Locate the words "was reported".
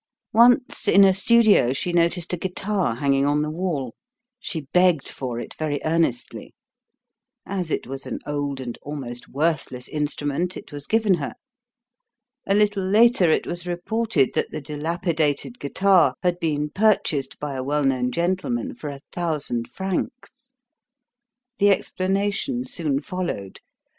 13.45-14.31